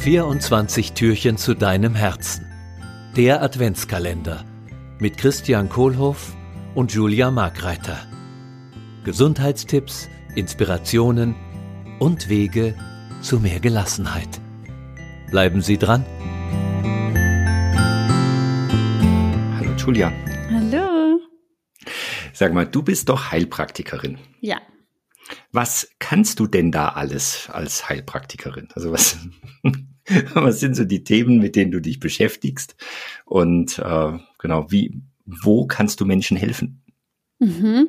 24 0.00 0.94
Türchen 0.94 1.36
zu 1.36 1.52
deinem 1.52 1.94
Herzen. 1.94 2.46
Der 3.18 3.42
Adventskalender 3.42 4.46
mit 4.98 5.18
Christian 5.18 5.68
Kohlhoff 5.68 6.34
und 6.74 6.94
Julia 6.94 7.30
Markreiter. 7.30 7.98
Gesundheitstipps, 9.04 10.08
Inspirationen 10.34 11.34
und 11.98 12.30
Wege 12.30 12.74
zu 13.20 13.40
mehr 13.40 13.60
Gelassenheit. 13.60 14.40
Bleiben 15.30 15.60
Sie 15.60 15.76
dran. 15.76 16.06
Hallo 19.58 19.74
Julia. 19.76 20.10
Hallo. 20.50 21.20
Sag 22.32 22.54
mal, 22.54 22.64
du 22.64 22.82
bist 22.82 23.10
doch 23.10 23.32
Heilpraktikerin. 23.32 24.16
Ja. 24.40 24.62
Was 25.52 25.90
kannst 25.98 26.40
du 26.40 26.46
denn 26.46 26.72
da 26.72 26.88
alles 26.88 27.50
als 27.50 27.88
Heilpraktikerin? 27.88 28.68
Also 28.74 28.92
was, 28.92 29.18
was 30.34 30.60
sind 30.60 30.74
so 30.76 30.84
die 30.84 31.04
Themen, 31.04 31.38
mit 31.38 31.56
denen 31.56 31.70
du 31.70 31.80
dich 31.80 32.00
beschäftigst? 32.00 32.76
Und 33.24 33.78
äh, 33.78 34.18
genau, 34.38 34.70
wie, 34.70 35.02
wo 35.24 35.66
kannst 35.66 36.00
du 36.00 36.04
Menschen 36.04 36.36
helfen? 36.36 36.82
Mhm. 37.38 37.88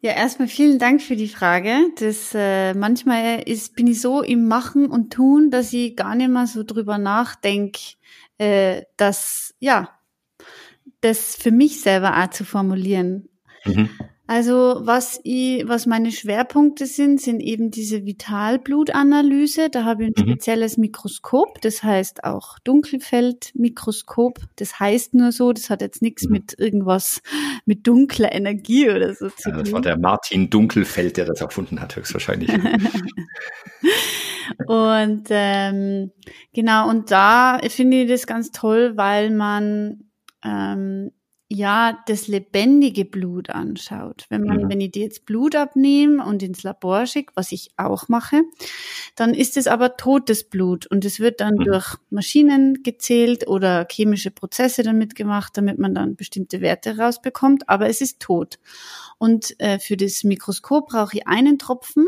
Ja, 0.00 0.12
erstmal 0.12 0.48
vielen 0.48 0.78
Dank 0.78 1.00
für 1.00 1.16
die 1.16 1.28
Frage. 1.28 1.78
Das 1.98 2.32
äh, 2.34 2.74
manchmal 2.74 3.40
ist, 3.46 3.74
bin 3.74 3.86
ich 3.86 4.02
so 4.02 4.22
im 4.22 4.48
Machen 4.48 4.90
und 4.90 5.12
Tun, 5.12 5.50
dass 5.50 5.72
ich 5.72 5.96
gar 5.96 6.14
nicht 6.14 6.28
mehr 6.28 6.46
so 6.46 6.62
drüber 6.62 6.98
nachdenke, 6.98 7.80
äh, 8.36 8.82
dass 8.98 9.54
ja, 9.60 9.98
das 11.00 11.36
für 11.36 11.50
mich 11.50 11.80
selber 11.80 12.22
auch 12.22 12.28
zu 12.30 12.44
formulieren. 12.44 13.30
Mhm. 13.64 13.88
Also 14.26 14.80
was 14.80 15.20
ich, 15.22 15.68
was 15.68 15.84
meine 15.84 16.10
Schwerpunkte 16.10 16.86
sind, 16.86 17.20
sind 17.20 17.40
eben 17.40 17.70
diese 17.70 18.06
Vitalblutanalyse. 18.06 19.68
Da 19.68 19.84
habe 19.84 20.04
ich 20.04 20.16
ein 20.16 20.24
mhm. 20.24 20.30
spezielles 20.30 20.78
Mikroskop, 20.78 21.60
das 21.60 21.82
heißt 21.82 22.24
auch 22.24 22.58
Dunkelfeldmikroskop. 22.60 24.40
Das 24.56 24.80
heißt 24.80 25.12
nur 25.12 25.30
so, 25.30 25.52
das 25.52 25.68
hat 25.68 25.82
jetzt 25.82 26.00
nichts 26.00 26.24
mhm. 26.24 26.32
mit 26.32 26.58
irgendwas 26.58 27.20
mit 27.66 27.86
dunkler 27.86 28.32
Energie 28.32 28.88
oder 28.88 29.12
so 29.12 29.28
zu 29.28 29.50
tun. 29.50 29.52
Ja, 29.52 29.58
das 29.58 29.72
war 29.72 29.82
der 29.82 29.98
Martin 29.98 30.48
Dunkelfeld, 30.48 31.18
der 31.18 31.26
das 31.26 31.42
erfunden 31.42 31.82
hat, 31.82 31.96
höchstwahrscheinlich. 31.96 32.50
und 34.66 35.26
ähm, 35.28 36.12
genau, 36.54 36.88
und 36.88 37.10
da 37.10 37.60
finde 37.68 38.02
ich 38.02 38.08
das 38.08 38.26
ganz 38.26 38.52
toll, 38.52 38.96
weil 38.96 39.30
man 39.30 40.04
ähm, 40.42 41.10
ja 41.54 42.02
das 42.06 42.28
lebendige 42.28 43.04
Blut 43.04 43.50
anschaut. 43.50 44.26
Wenn 44.28 44.42
man, 44.42 44.64
mhm. 44.64 44.68
wenn 44.68 44.80
ich 44.80 44.92
dir 44.92 45.04
jetzt 45.04 45.24
Blut 45.24 45.54
abnehme 45.54 46.24
und 46.24 46.42
ins 46.42 46.62
Labor 46.62 47.06
schicke, 47.06 47.32
was 47.34 47.52
ich 47.52 47.70
auch 47.76 48.08
mache, 48.08 48.42
dann 49.16 49.32
ist 49.34 49.56
es 49.56 49.66
aber 49.66 49.96
totes 49.96 50.48
Blut 50.48 50.86
und 50.86 51.04
es 51.04 51.20
wird 51.20 51.40
dann 51.40 51.54
mhm. 51.54 51.64
durch 51.64 51.96
Maschinen 52.10 52.82
gezählt 52.82 53.46
oder 53.48 53.86
chemische 53.90 54.30
Prozesse 54.30 54.82
damit 54.82 55.14
gemacht, 55.14 55.56
damit 55.56 55.78
man 55.78 55.94
dann 55.94 56.16
bestimmte 56.16 56.60
Werte 56.60 56.98
rausbekommt, 56.98 57.68
aber 57.68 57.88
es 57.88 58.00
ist 58.00 58.20
tot. 58.20 58.58
Und 59.18 59.58
äh, 59.60 59.78
für 59.78 59.96
das 59.96 60.24
Mikroskop 60.24 60.88
brauche 60.88 61.16
ich 61.16 61.26
einen 61.26 61.58
Tropfen 61.58 62.06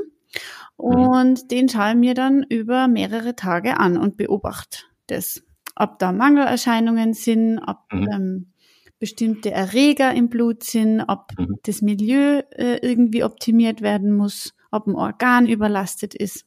mhm. 0.79 0.85
und 0.85 1.43
mhm. 1.45 1.49
den 1.49 1.69
schaue 1.69 1.91
ich 1.91 1.97
mir 1.97 2.15
dann 2.15 2.43
über 2.43 2.89
mehrere 2.89 3.37
Tage 3.37 3.79
an 3.79 3.97
und 3.97 4.17
beobachte 4.17 4.81
das. 5.07 5.43
Ob 5.79 5.99
da 5.99 6.11
Mangelerscheinungen 6.11 7.13
sind, 7.13 7.59
ob 7.59 7.79
mhm. 7.93 8.09
ähm, 8.11 8.53
bestimmte 8.99 9.51
Erreger 9.51 10.15
im 10.15 10.29
Blut 10.29 10.63
sind, 10.65 11.03
ob 11.07 11.39
mhm. 11.39 11.57
das 11.65 11.83
Milieu 11.83 12.43
äh, 12.51 12.79
irgendwie 12.79 13.25
optimiert 13.25 13.83
werden 13.83 14.13
muss, 14.13 14.55
ob 14.71 14.87
ein 14.87 14.95
Organ 14.95 15.47
überlastet 15.47 16.15
ist. 16.15 16.47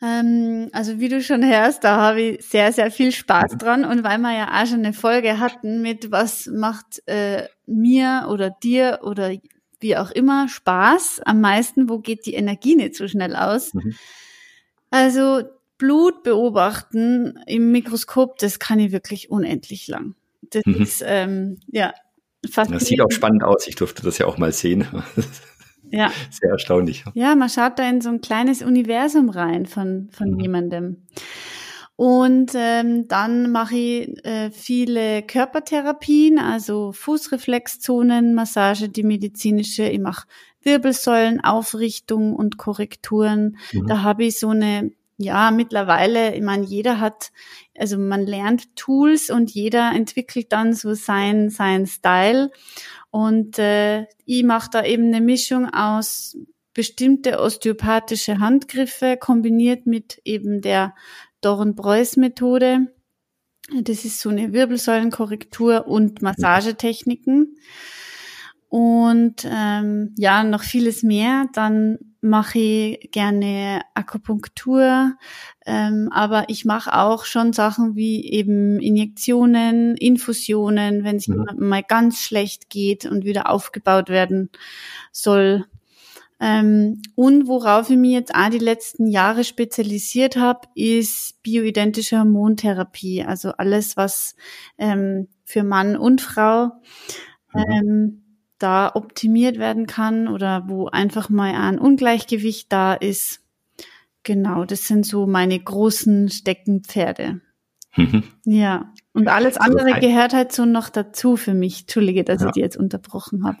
Ähm, 0.00 0.68
also 0.72 1.00
wie 1.00 1.08
du 1.08 1.22
schon 1.22 1.44
hörst, 1.44 1.84
da 1.84 1.96
habe 1.96 2.20
ich 2.20 2.46
sehr, 2.46 2.72
sehr 2.72 2.90
viel 2.90 3.12
Spaß 3.12 3.54
mhm. 3.54 3.58
dran. 3.58 3.84
Und 3.84 4.04
weil 4.04 4.18
wir 4.18 4.36
ja 4.36 4.62
auch 4.62 4.66
schon 4.66 4.78
eine 4.78 4.92
Folge 4.92 5.38
hatten 5.40 5.82
mit 5.82 6.10
was 6.10 6.46
macht 6.46 7.02
äh, 7.06 7.48
mir 7.66 8.28
oder 8.30 8.50
dir 8.50 9.00
oder 9.02 9.32
wie 9.80 9.96
auch 9.96 10.10
immer 10.10 10.48
Spaß 10.48 11.20
am 11.24 11.40
meisten, 11.40 11.88
wo 11.88 11.98
geht 11.98 12.26
die 12.26 12.34
Energie 12.34 12.76
nicht 12.76 12.96
so 12.96 13.06
schnell 13.08 13.36
aus. 13.36 13.74
Mhm. 13.74 13.94
Also 14.90 15.42
Blut 15.76 16.22
beobachten 16.24 17.38
im 17.46 17.70
Mikroskop, 17.70 18.38
das 18.38 18.58
kann 18.58 18.80
ich 18.80 18.90
wirklich 18.90 19.30
unendlich 19.30 19.86
lang. 19.86 20.14
Das 20.42 20.64
mhm. 20.64 20.74
ist, 20.74 21.04
ähm, 21.06 21.58
ja, 21.66 21.92
fast. 22.50 22.70
Das 22.70 22.86
sieht 22.86 23.00
auch 23.00 23.10
spannend 23.10 23.44
aus. 23.44 23.66
Ich 23.66 23.76
durfte 23.76 24.02
das 24.02 24.18
ja 24.18 24.26
auch 24.26 24.38
mal 24.38 24.52
sehen. 24.52 24.86
Ja. 25.90 26.12
Sehr 26.30 26.50
erstaunlich. 26.50 27.04
Ja, 27.14 27.34
man 27.34 27.48
schaut 27.48 27.78
da 27.78 27.88
in 27.88 28.00
so 28.00 28.10
ein 28.10 28.20
kleines 28.20 28.62
Universum 28.62 29.30
rein 29.30 29.66
von, 29.66 30.10
von 30.10 30.32
mhm. 30.32 30.40
jemandem. 30.40 31.06
Und 31.96 32.52
ähm, 32.54 33.08
dann 33.08 33.50
mache 33.50 33.74
ich 33.74 34.24
äh, 34.24 34.50
viele 34.52 35.22
Körpertherapien, 35.22 36.38
also 36.38 36.92
Fußreflexzonen, 36.92 38.34
Massage, 38.34 38.88
die 38.88 39.02
medizinische. 39.02 39.84
Ich 39.88 39.98
mache 39.98 40.28
Wirbelsäulenaufrichtung 40.62 42.36
und 42.36 42.56
Korrekturen. 42.56 43.56
Mhm. 43.72 43.86
Da 43.88 44.02
habe 44.02 44.24
ich 44.24 44.38
so 44.38 44.50
eine 44.50 44.92
ja, 45.18 45.50
mittlerweile, 45.50 46.34
ich 46.36 46.42
meine, 46.42 46.64
jeder 46.64 47.00
hat, 47.00 47.32
also 47.76 47.98
man 47.98 48.24
lernt 48.24 48.76
Tools 48.76 49.30
und 49.30 49.50
jeder 49.50 49.90
entwickelt 49.92 50.52
dann 50.52 50.72
so 50.72 50.94
sein, 50.94 51.50
sein 51.50 51.86
Style. 51.86 52.50
Und 53.10 53.58
äh, 53.58 54.06
ich 54.24 54.44
mache 54.44 54.70
da 54.70 54.84
eben 54.84 55.06
eine 55.08 55.20
Mischung 55.20 55.68
aus 55.68 56.36
bestimmte 56.72 57.40
osteopathische 57.40 58.38
Handgriffe 58.38 59.16
kombiniert 59.16 59.86
mit 59.86 60.20
eben 60.24 60.60
der 60.60 60.94
Doren-Preuß-Methode. 61.40 62.86
Das 63.82 64.04
ist 64.04 64.20
so 64.20 64.28
eine 64.28 64.52
Wirbelsäulenkorrektur 64.52 65.88
und 65.88 66.22
Massagetechniken. 66.22 67.56
Und 68.68 69.44
ähm, 69.50 70.14
ja, 70.16 70.44
noch 70.44 70.62
vieles 70.62 71.02
mehr. 71.02 71.46
Dann 71.52 71.98
mache 72.20 72.58
ich 72.58 73.10
gerne 73.12 73.82
Akupunktur, 73.94 75.12
ähm, 75.66 76.08
aber 76.12 76.46
ich 76.48 76.64
mache 76.64 76.94
auch 76.94 77.24
schon 77.24 77.52
Sachen 77.52 77.94
wie 77.94 78.24
eben 78.30 78.80
Injektionen, 78.80 79.96
Infusionen, 79.96 81.04
wenn 81.04 81.16
es 81.16 81.28
mhm. 81.28 81.46
mal 81.58 81.82
ganz 81.82 82.20
schlecht 82.20 82.70
geht 82.70 83.06
und 83.06 83.24
wieder 83.24 83.50
aufgebaut 83.50 84.08
werden 84.08 84.50
soll. 85.12 85.66
Ähm, 86.40 87.02
und 87.16 87.48
worauf 87.48 87.90
ich 87.90 87.96
mich 87.96 88.12
jetzt 88.12 88.34
auch 88.34 88.48
die 88.50 88.58
letzten 88.58 89.08
Jahre 89.08 89.42
spezialisiert 89.42 90.36
habe, 90.36 90.68
ist 90.74 91.42
bioidentische 91.42 92.18
Hormontherapie. 92.18 93.24
Also 93.24 93.50
alles, 93.52 93.96
was 93.96 94.36
ähm, 94.76 95.28
für 95.44 95.64
Mann 95.64 95.96
und 95.96 96.20
Frau 96.20 96.72
mhm. 97.52 97.64
ähm, 97.70 98.22
da 98.58 98.94
optimiert 98.94 99.58
werden 99.58 99.86
kann 99.86 100.28
oder 100.28 100.64
wo 100.66 100.88
einfach 100.88 101.28
mal 101.28 101.54
ein 101.54 101.78
Ungleichgewicht 101.78 102.72
da 102.72 102.94
ist. 102.94 103.40
Genau, 104.22 104.64
das 104.64 104.86
sind 104.86 105.06
so 105.06 105.26
meine 105.26 105.58
großen 105.58 106.28
Steckenpferde. 106.28 107.40
Mhm. 107.96 108.24
Ja, 108.44 108.92
und 109.12 109.28
alles 109.28 109.56
andere 109.56 109.94
also, 109.94 110.06
gehört 110.06 110.32
halt 110.34 110.52
so 110.52 110.64
noch 110.64 110.88
dazu 110.88 111.36
für 111.36 111.54
mich. 111.54 111.82
Entschuldige, 111.82 112.24
dass 112.24 112.42
ja. 112.42 112.48
ich 112.48 112.52
die 112.52 112.60
jetzt 112.60 112.76
unterbrochen 112.76 113.44
habe. 113.44 113.58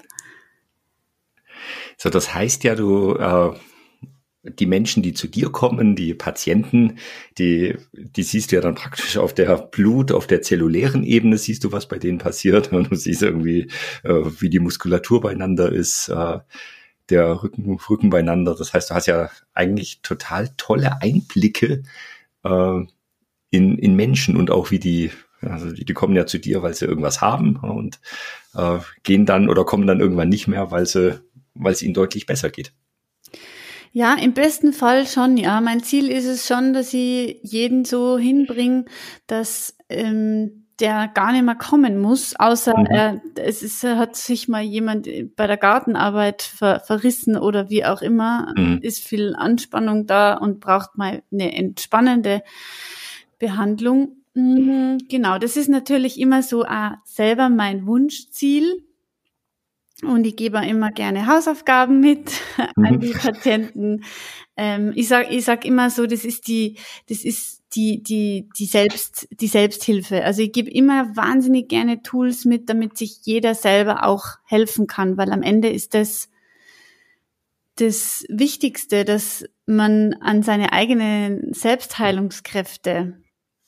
So, 1.96 2.10
das 2.10 2.34
heißt 2.34 2.64
ja, 2.64 2.74
du 2.74 3.14
äh, 3.14 3.54
die 4.50 4.66
Menschen, 4.66 5.02
die 5.02 5.14
zu 5.14 5.28
dir 5.28 5.50
kommen, 5.50 5.96
die 5.96 6.14
Patienten, 6.14 6.98
die, 7.38 7.76
die 7.92 8.22
siehst 8.22 8.50
du 8.50 8.56
ja 8.56 8.62
dann 8.62 8.74
praktisch 8.74 9.16
auf 9.16 9.34
der 9.34 9.56
Blut, 9.56 10.12
auf 10.12 10.26
der 10.26 10.42
zellulären 10.42 11.04
Ebene, 11.04 11.38
siehst 11.38 11.64
du, 11.64 11.72
was 11.72 11.88
bei 11.88 11.98
denen 11.98 12.18
passiert 12.18 12.72
und 12.72 12.90
du 12.90 12.96
siehst 12.96 13.22
irgendwie, 13.22 13.70
äh, 14.04 14.22
wie 14.40 14.50
die 14.50 14.60
Muskulatur 14.60 15.20
beieinander 15.20 15.70
ist, 15.70 16.08
äh, 16.08 16.38
der 17.10 17.42
Rücken, 17.42 17.78
Rücken 17.88 18.10
beieinander. 18.10 18.54
Das 18.54 18.74
heißt, 18.74 18.90
du 18.90 18.94
hast 18.94 19.06
ja 19.06 19.30
eigentlich 19.54 20.00
total 20.02 20.50
tolle 20.56 21.00
Einblicke 21.00 21.82
äh, 22.44 22.80
in, 23.50 23.78
in 23.78 23.96
Menschen 23.96 24.36
und 24.36 24.50
auch 24.50 24.70
wie 24.70 24.78
die, 24.78 25.10
also 25.40 25.70
die, 25.72 25.84
die 25.84 25.94
kommen 25.94 26.16
ja 26.16 26.26
zu 26.26 26.38
dir, 26.38 26.62
weil 26.62 26.74
sie 26.74 26.86
irgendwas 26.86 27.20
haben 27.20 27.56
und 27.56 28.00
äh, 28.54 28.78
gehen 29.02 29.26
dann 29.26 29.48
oder 29.48 29.64
kommen 29.64 29.86
dann 29.86 30.00
irgendwann 30.00 30.28
nicht 30.28 30.48
mehr, 30.48 30.70
weil 30.70 30.86
sie, 30.86 31.20
weil 31.54 31.72
es 31.72 31.82
ihnen 31.82 31.94
deutlich 31.94 32.26
besser 32.26 32.50
geht. 32.50 32.72
Ja, 33.92 34.14
im 34.14 34.32
besten 34.32 34.72
Fall 34.72 35.06
schon, 35.06 35.36
ja. 35.36 35.60
Mein 35.60 35.82
Ziel 35.82 36.10
ist 36.10 36.26
es 36.26 36.46
schon, 36.46 36.72
dass 36.72 36.92
ich 36.92 37.40
jeden 37.42 37.84
so 37.84 38.18
hinbringe, 38.18 38.84
dass 39.26 39.76
ähm, 39.88 40.64
der 40.80 41.08
gar 41.08 41.32
nicht 41.32 41.44
mehr 41.44 41.56
kommen 41.56 41.98
muss, 41.98 42.36
außer 42.38 42.78
mhm. 42.78 42.86
er, 42.86 43.20
es 43.36 43.62
ist, 43.62 43.82
hat 43.82 44.14
sich 44.14 44.48
mal 44.48 44.62
jemand 44.62 45.08
bei 45.34 45.46
der 45.46 45.56
Gartenarbeit 45.56 46.42
ver, 46.42 46.80
verrissen 46.80 47.36
oder 47.36 47.68
wie 47.68 47.84
auch 47.84 48.00
immer, 48.00 48.52
mhm. 48.56 48.78
ist 48.82 49.02
viel 49.02 49.34
Anspannung 49.34 50.06
da 50.06 50.34
und 50.34 50.60
braucht 50.60 50.96
mal 50.96 51.22
eine 51.32 51.52
entspannende 51.54 52.42
Behandlung. 53.38 54.16
Mhm, 54.34 54.98
genau, 55.08 55.38
das 55.38 55.56
ist 55.56 55.68
natürlich 55.68 56.20
immer 56.20 56.42
so 56.42 56.64
äh, 56.64 56.90
selber 57.04 57.48
mein 57.48 57.86
Wunschziel. 57.86 58.84
Und 60.04 60.26
ich 60.26 60.36
gebe 60.36 60.64
immer 60.64 60.92
gerne 60.92 61.26
Hausaufgaben 61.26 62.00
mit 62.00 62.30
mhm. 62.76 62.84
an 62.84 63.00
die 63.00 63.12
Patienten. 63.12 64.04
Ähm, 64.56 64.92
ich 64.94 65.08
sag, 65.08 65.32
ich 65.32 65.44
sag 65.44 65.64
immer 65.64 65.90
so, 65.90 66.06
das 66.06 66.24
ist 66.24 66.46
die, 66.48 66.78
das 67.08 67.24
ist 67.24 67.62
die, 67.74 68.02
die, 68.02 68.48
die 68.56 68.66
Selbst, 68.66 69.28
die 69.30 69.48
Selbsthilfe. 69.48 70.24
Also 70.24 70.42
ich 70.42 70.52
gebe 70.52 70.70
immer 70.70 71.16
wahnsinnig 71.16 71.68
gerne 71.68 72.02
Tools 72.02 72.44
mit, 72.44 72.70
damit 72.70 72.96
sich 72.96 73.18
jeder 73.24 73.54
selber 73.54 74.04
auch 74.04 74.36
helfen 74.44 74.86
kann, 74.86 75.16
weil 75.16 75.32
am 75.32 75.42
Ende 75.42 75.68
ist 75.68 75.94
das 75.94 76.30
das 77.80 78.24
Wichtigste, 78.28 79.04
dass 79.04 79.44
man 79.66 80.14
an 80.14 80.42
seine 80.42 80.72
eigenen 80.72 81.52
Selbstheilungskräfte 81.52 83.22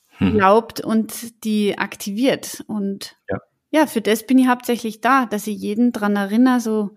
hm. 0.09 0.33
glaubt 0.33 0.81
und 0.81 1.45
die 1.45 1.79
aktiviert. 1.79 2.65
Und 2.67 3.17
ja. 3.29 3.39
Ja, 3.71 3.87
für 3.87 4.01
das 4.01 4.27
bin 4.27 4.39
ich 4.39 4.49
hauptsächlich 4.49 5.01
da, 5.01 5.27
dass 5.27 5.47
ich 5.47 5.59
jeden 5.59 5.93
dran 5.93 6.17
erinnere, 6.17 6.61
so, 6.61 6.91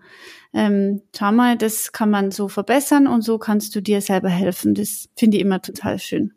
ähm, 0.52 1.02
schau 1.16 1.32
mal, 1.32 1.56
das 1.56 1.92
kann 1.92 2.10
man 2.10 2.30
so 2.30 2.48
verbessern 2.48 3.06
und 3.06 3.22
so 3.22 3.38
kannst 3.38 3.74
du 3.74 3.80
dir 3.80 4.00
selber 4.00 4.28
helfen. 4.28 4.74
Das 4.74 5.08
finde 5.16 5.36
ich 5.36 5.42
immer 5.42 5.62
total 5.62 5.98
schön. 5.98 6.32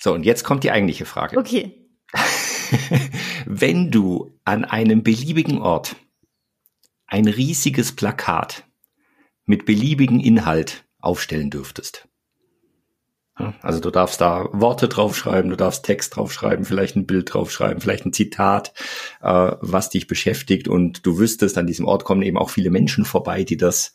So, 0.00 0.12
und 0.12 0.24
jetzt 0.24 0.44
kommt 0.44 0.64
die 0.64 0.70
eigentliche 0.70 1.06
Frage. 1.06 1.38
Okay. 1.38 1.88
Wenn 3.46 3.90
du 3.90 4.38
an 4.44 4.64
einem 4.64 5.02
beliebigen 5.02 5.58
Ort 5.58 5.96
ein 7.06 7.26
riesiges 7.26 7.92
Plakat 7.92 8.64
mit 9.46 9.64
beliebigen 9.64 10.20
Inhalt 10.20 10.84
aufstellen 10.98 11.50
dürftest, 11.50 12.08
also 13.62 13.80
du 13.80 13.90
darfst 13.90 14.20
da 14.20 14.48
Worte 14.52 14.88
draufschreiben, 14.88 15.50
du 15.50 15.56
darfst 15.56 15.84
Text 15.84 16.14
draufschreiben, 16.14 16.64
vielleicht 16.64 16.94
ein 16.94 17.06
Bild 17.06 17.34
draufschreiben, 17.34 17.80
vielleicht 17.80 18.06
ein 18.06 18.12
Zitat, 18.12 18.72
äh, 19.22 19.52
was 19.60 19.90
dich 19.90 20.06
beschäftigt 20.06 20.68
und 20.68 21.04
du 21.04 21.18
wüsstest, 21.18 21.58
an 21.58 21.66
diesem 21.66 21.86
Ort 21.86 22.04
kommen 22.04 22.22
eben 22.22 22.38
auch 22.38 22.50
viele 22.50 22.70
Menschen 22.70 23.04
vorbei, 23.04 23.42
die 23.42 23.56
das, 23.56 23.94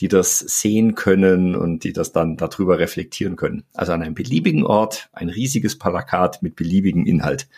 die 0.00 0.08
das 0.08 0.38
sehen 0.38 0.94
können 0.94 1.54
und 1.54 1.84
die 1.84 1.92
das 1.92 2.12
dann 2.12 2.38
darüber 2.38 2.78
reflektieren 2.78 3.36
können. 3.36 3.64
Also 3.74 3.92
an 3.92 4.02
einem 4.02 4.14
beliebigen 4.14 4.64
Ort 4.64 5.10
ein 5.12 5.28
riesiges 5.28 5.78
Plakat 5.78 6.42
mit 6.42 6.56
beliebigem 6.56 7.04
Inhalt. 7.04 7.48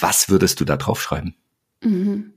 Was 0.00 0.30
würdest 0.30 0.58
du 0.60 0.64
da 0.64 0.78
draufschreiben? 0.78 1.34
Mhm. 1.82 2.32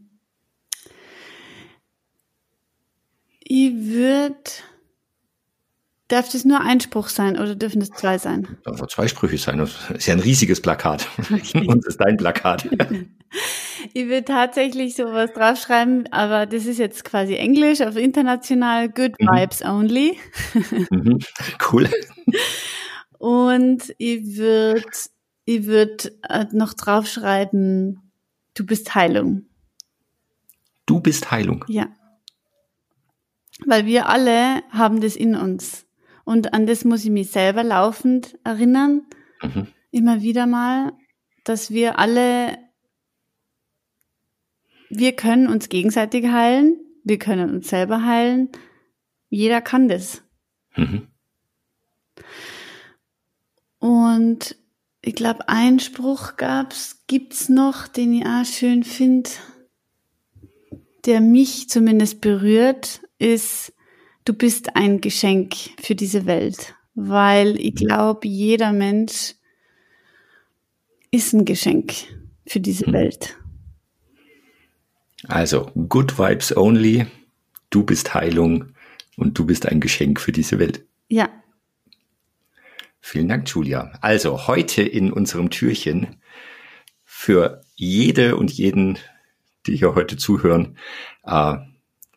Ich 3.53 3.73
würde 3.73 4.39
Darf 6.11 6.29
das 6.29 6.43
nur 6.43 6.59
ein 6.59 6.81
Spruch 6.81 7.07
sein 7.07 7.39
oder 7.39 7.55
dürfen 7.55 7.79
das 7.79 7.89
zwei 7.91 8.17
sein? 8.17 8.57
Darf 8.65 8.85
zwei 8.87 9.07
Sprüche 9.07 9.37
sein. 9.37 9.59
Das 9.59 9.89
ist 9.91 10.07
ja 10.07 10.13
ein 10.13 10.19
riesiges 10.19 10.61
Plakat. 10.61 11.07
Okay. 11.31 11.65
Und 11.65 11.85
das 11.85 11.93
ist 11.93 12.01
dein 12.01 12.17
Plakat. 12.17 12.67
Ich 13.93 14.09
will 14.09 14.23
tatsächlich 14.23 14.95
sowas 14.95 15.31
draufschreiben, 15.33 16.11
aber 16.11 16.45
das 16.45 16.65
ist 16.65 16.77
jetzt 16.79 17.05
quasi 17.05 17.35
Englisch 17.35 17.79
auf 17.79 17.95
international. 17.95 18.89
Good 18.89 19.13
mhm. 19.19 19.27
Vibes 19.27 19.63
only. 19.63 20.17
Mhm. 20.89 21.19
Cool. 21.71 21.89
Und 23.17 23.95
ich 23.97 24.35
würde 24.35 24.83
ich 25.45 25.65
würd 25.65 26.11
äh, 26.27 26.45
noch 26.51 26.73
draufschreiben, 26.73 28.11
du 28.53 28.65
bist 28.65 28.93
Heilung. 28.95 29.45
Du 30.85 30.99
bist 30.99 31.31
Heilung. 31.31 31.63
Ja. 31.69 31.87
Weil 33.65 33.85
wir 33.85 34.09
alle 34.09 34.61
haben 34.71 34.99
das 34.99 35.15
in 35.15 35.35
uns. 35.37 35.85
Und 36.23 36.53
an 36.53 36.65
das 36.67 36.85
muss 36.85 37.03
ich 37.03 37.11
mich 37.11 37.31
selber 37.31 37.63
laufend 37.63 38.37
erinnern, 38.43 39.03
mhm. 39.41 39.67
immer 39.91 40.21
wieder 40.21 40.45
mal, 40.45 40.93
dass 41.43 41.71
wir 41.71 41.99
alle, 41.99 42.57
wir 44.89 45.15
können 45.15 45.47
uns 45.47 45.69
gegenseitig 45.69 46.27
heilen, 46.27 46.77
wir 47.03 47.17
können 47.17 47.49
uns 47.49 47.69
selber 47.69 48.05
heilen, 48.05 48.49
jeder 49.29 49.61
kann 49.61 49.87
das. 49.87 50.23
Mhm. 50.75 51.07
Und 53.79 54.55
ich 55.01 55.15
glaube, 55.15 55.49
einen 55.49 55.79
Spruch 55.79 56.37
gab's, 56.37 57.03
gibt's 57.07 57.49
noch, 57.49 57.87
den 57.87 58.13
ich 58.13 58.25
auch 58.25 58.45
schön 58.45 58.83
finde, 58.83 59.31
der 61.05 61.21
mich 61.21 61.69
zumindest 61.69 62.21
berührt, 62.21 63.01
ist, 63.17 63.73
du 64.25 64.33
bist 64.33 64.75
ein 64.75 65.01
Geschenk 65.01 65.55
für 65.81 65.95
diese 65.95 66.25
Welt, 66.25 66.75
weil 66.93 67.59
ich 67.59 67.75
glaube, 67.75 68.27
jeder 68.27 68.73
Mensch 68.73 69.35
ist 71.11 71.33
ein 71.33 71.45
Geschenk 71.45 71.93
für 72.47 72.59
diese 72.59 72.87
mhm. 72.87 72.93
Welt. 72.93 73.37
Also, 75.27 75.71
good 75.87 76.17
vibes 76.17 76.55
only, 76.55 77.05
du 77.69 77.83
bist 77.83 78.13
Heilung 78.13 78.73
und 79.17 79.37
du 79.37 79.45
bist 79.45 79.67
ein 79.67 79.79
Geschenk 79.79 80.19
für 80.19 80.31
diese 80.31 80.57
Welt. 80.57 80.83
Ja. 81.09 81.29
Vielen 82.99 83.27
Dank, 83.27 83.47
Julia. 83.49 83.91
Also, 84.01 84.47
heute 84.47 84.81
in 84.81 85.11
unserem 85.11 85.49
Türchen 85.49 86.21
für 87.03 87.61
jede 87.75 88.35
und 88.35 88.51
jeden, 88.51 88.97
die 89.67 89.75
hier 89.75 89.93
heute 89.93 90.17
zuhören, 90.17 90.77
äh, 91.23 91.57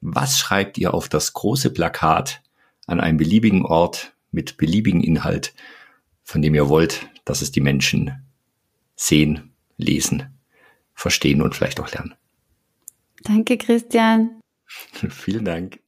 was 0.04 0.38
schreibt 0.38 0.76
ihr 0.76 0.92
auf 0.92 1.08
das 1.08 1.32
große 1.32 1.70
Plakat 1.70 2.42
an 2.86 3.00
einem 3.00 3.16
beliebigen 3.16 3.64
Ort 3.64 4.14
mit 4.30 4.58
beliebigem 4.58 5.00
Inhalt, 5.00 5.54
von 6.22 6.42
dem 6.42 6.54
ihr 6.54 6.68
wollt, 6.68 7.08
dass 7.24 7.40
es 7.40 7.52
die 7.52 7.62
Menschen 7.62 8.22
sehen, 8.96 9.54
lesen, 9.78 10.38
verstehen 10.92 11.40
und 11.40 11.54
vielleicht 11.54 11.80
auch 11.80 11.90
lernen? 11.90 12.14
Danke, 13.22 13.56
Christian. 13.56 14.40
Vielen 15.08 15.46
Dank. 15.46 15.80